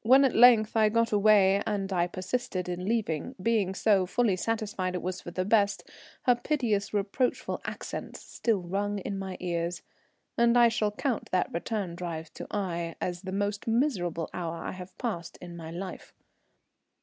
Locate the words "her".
6.22-6.34